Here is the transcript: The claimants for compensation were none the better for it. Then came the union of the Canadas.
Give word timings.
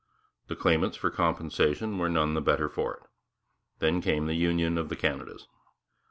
The 0.47 0.55
claimants 0.55 0.97
for 0.97 1.11
compensation 1.11 1.99
were 1.99 2.09
none 2.09 2.33
the 2.33 2.41
better 2.41 2.67
for 2.69 2.95
it. 2.95 3.03
Then 3.77 4.01
came 4.01 4.25
the 4.25 4.33
union 4.33 4.79
of 4.79 4.89
the 4.89 4.95
Canadas. 4.95 5.47